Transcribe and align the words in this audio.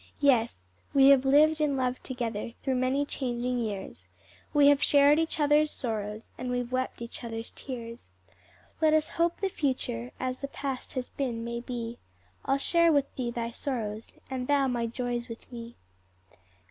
"Yes; 0.19 0.67
"We 0.95 1.09
have 1.09 1.25
lived 1.25 1.61
and 1.61 1.77
loved 1.77 2.03
together, 2.03 2.53
Through 2.63 2.73
many 2.73 3.05
changing 3.05 3.59
years, 3.59 4.07
We 4.51 4.65
have 4.69 4.81
shared 4.81 5.19
each 5.19 5.39
other's 5.39 5.69
sorrows, 5.69 6.23
And 6.39 6.49
we've 6.49 6.71
wept 6.71 7.03
each 7.03 7.23
other's 7.23 7.51
tears. 7.51 8.09
"Let 8.81 8.95
us 8.95 9.09
hope 9.09 9.41
the 9.41 9.47
future 9.47 10.11
As 10.19 10.39
the 10.39 10.47
past 10.47 10.93
has 10.93 11.09
been, 11.09 11.43
may 11.45 11.59
be, 11.59 11.99
I'll 12.45 12.57
share 12.57 12.91
with 12.91 13.15
thee 13.15 13.29
thy 13.29 13.51
sorrows, 13.51 14.07
And 14.27 14.47
thou 14.47 14.67
my 14.67 14.87
joys 14.87 15.27
with 15.29 15.51
me." 15.51 15.75